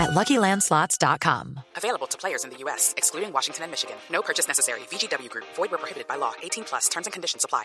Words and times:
at 0.00 0.10
LuckyLandSlots.com. 0.10 1.60
Available 1.76 2.06
to 2.08 2.18
players 2.18 2.44
in 2.44 2.50
the 2.50 2.56
U.S., 2.64 2.94
excluding 2.96 3.32
Washington 3.32 3.64
and 3.64 3.70
Michigan. 3.70 3.96
No 4.10 4.22
purchase 4.22 4.48
necessary. 4.48 4.80
VGW 4.90 5.28
Group. 5.28 5.44
Void 5.56 5.70
where 5.70 5.78
prohibited 5.78 6.08
by 6.08 6.16
law. 6.16 6.32
18 6.42 6.64
plus. 6.64 6.88
Terms 6.88 7.06
and 7.06 7.12
conditions 7.12 7.44
apply. 7.44 7.64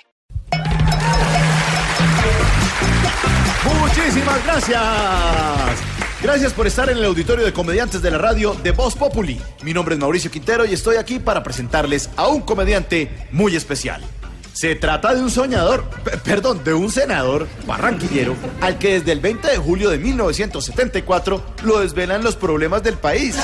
Muchísimas 3.64 4.44
gracias. 4.44 5.96
Gracias 6.22 6.54
por 6.54 6.66
estar 6.66 6.90
en 6.90 6.98
el 6.98 7.06
auditorio 7.06 7.46
de 7.46 7.54
comediantes 7.54 8.02
de 8.02 8.10
la 8.10 8.18
radio 8.18 8.54
de 8.56 8.72
Voz 8.72 8.96
Populi. 8.96 9.40
Mi 9.64 9.74
nombre 9.74 9.96
es 9.96 10.02
Mauricio 10.02 10.32
Quintero 10.32 10.66
y 10.66 10.74
estoy 10.74 10.98
aquí 10.98 11.20
para 11.20 11.44
presentarles 11.44 12.10
a 12.16 12.28
un 12.28 12.42
comediante 12.42 13.28
muy 13.32 13.56
especial. 13.56 14.02
Se 14.56 14.74
trata 14.74 15.14
de 15.14 15.22
un 15.22 15.30
soñador, 15.30 15.84
perdón, 16.24 16.64
de 16.64 16.74
un 16.74 16.90
senador 16.90 17.46
barranquillero 17.68 18.38
al 18.62 18.78
que 18.78 18.94
desde 18.94 19.12
el 19.12 19.20
20 19.20 19.50
de 19.50 19.58
julio 19.58 19.90
de 19.90 19.98
1974 19.98 21.44
lo 21.64 21.82
desvelan 21.82 22.24
los 22.24 22.38
problemas 22.38 22.82
del 22.82 22.94
país. 22.94 23.36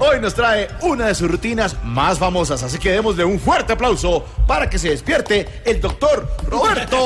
Hoy 0.00 0.18
nos 0.20 0.34
trae 0.34 0.68
una 0.80 1.06
de 1.06 1.14
sus 1.14 1.30
rutinas 1.30 1.76
más 1.84 2.18
famosas, 2.18 2.64
así 2.64 2.78
que 2.78 2.90
démosle 2.90 3.24
un 3.24 3.38
fuerte 3.38 3.74
aplauso 3.74 4.26
para 4.48 4.68
que 4.68 4.80
se 4.80 4.88
despierte 4.88 5.62
el 5.64 5.80
doctor 5.80 6.28
Roberto. 6.48 6.98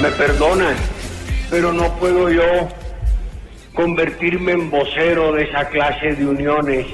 Me 0.00 0.10
perdonan, 0.12 0.74
pero 1.54 1.72
no 1.72 1.88
puedo 2.00 2.28
yo 2.30 2.42
convertirme 3.76 4.50
en 4.50 4.72
vocero 4.72 5.30
de 5.30 5.44
esa 5.44 5.68
clase 5.68 6.16
de 6.16 6.26
uniones 6.26 6.84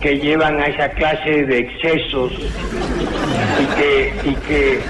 que 0.00 0.18
llevan 0.18 0.58
a 0.58 0.66
esa 0.66 0.88
clase 0.88 1.44
de 1.44 1.58
excesos 1.58 2.32
y 3.62 3.66
que, 3.76 4.12
y 4.24 4.34
que 4.48 4.80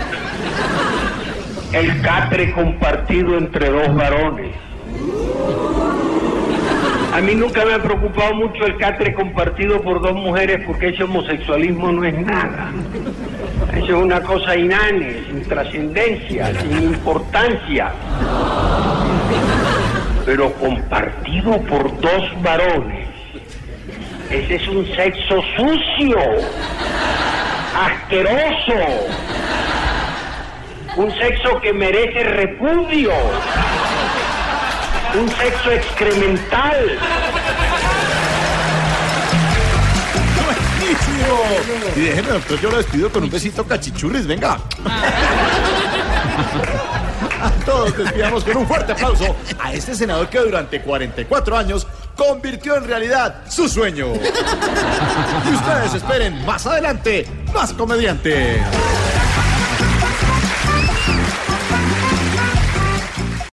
el 1.74 2.00
catre 2.00 2.54
compartido 2.54 3.36
entre 3.36 3.68
dos 3.68 3.94
varones. 3.94 4.56
A 7.14 7.20
mí 7.20 7.32
nunca 7.36 7.64
me 7.64 7.74
ha 7.74 7.78
preocupado 7.80 8.34
mucho 8.34 8.66
el 8.66 8.76
catre 8.76 9.14
compartido 9.14 9.80
por 9.80 10.02
dos 10.02 10.14
mujeres 10.14 10.60
porque 10.66 10.88
ese 10.88 11.04
homosexualismo 11.04 11.92
no 11.92 12.04
es 12.04 12.18
nada. 12.18 12.72
Eso 13.72 13.84
es 13.84 13.92
una 13.92 14.20
cosa 14.20 14.56
inane, 14.56 15.22
sin 15.28 15.44
trascendencia, 15.44 16.52
sin 16.60 16.72
importancia. 16.82 17.92
Pero 20.26 20.52
compartido 20.54 21.60
por 21.62 22.00
dos 22.00 22.42
varones. 22.42 23.06
Ese 24.30 24.56
es 24.56 24.66
un 24.66 24.84
sexo 24.96 25.40
sucio, 25.56 26.18
asqueroso. 27.80 28.74
Un 30.96 31.12
sexo 31.12 31.60
que 31.60 31.72
merece 31.72 32.24
repudio. 32.24 33.12
Un 35.14 35.28
sexo 35.28 35.70
excremental. 35.70 36.98
Buenísimo. 40.44 41.96
Y 41.96 42.00
déjeme, 42.00 42.28
doctor, 42.30 42.60
yo 42.60 42.70
lo 42.70 42.76
despido 42.78 43.10
con 43.10 43.24
un 43.24 43.30
besito 43.30 43.64
cachichurris, 43.64 44.26
venga. 44.26 44.58
A 47.40 47.50
todos 47.64 47.96
despidamos 47.96 48.42
con 48.42 48.56
un 48.56 48.66
fuerte 48.66 48.92
aplauso 48.92 49.36
a 49.60 49.72
este 49.74 49.94
senador 49.94 50.28
que 50.30 50.38
durante 50.38 50.80
44 50.80 51.56
años 51.56 51.86
convirtió 52.16 52.76
en 52.76 52.86
realidad 52.86 53.42
su 53.48 53.68
sueño. 53.68 54.14
Y 54.14 55.54
ustedes 55.54 55.94
esperen 55.94 56.44
más 56.46 56.66
adelante 56.66 57.28
más 57.54 57.72
comediantes. 57.72 58.60